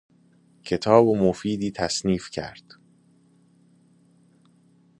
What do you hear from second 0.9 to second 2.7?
مفیدی تصنیف کرد.